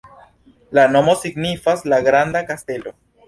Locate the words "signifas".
1.25-1.85